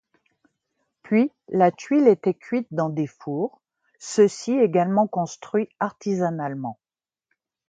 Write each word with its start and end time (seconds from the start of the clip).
Puis, 1.03 1.31
la 1.49 1.69
tuile 1.71 2.07
était 2.07 2.33
cuite 2.33 2.67
dans 2.71 2.89
des 2.89 3.05
fours, 3.05 3.61
ceux-ci 3.99 4.53
également 4.53 5.05
construits 5.07 5.69
artisanalement. 5.79 6.79